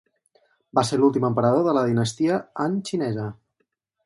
[0.79, 3.29] Va ser l'últim emperador de la Dinastia Han xinesa.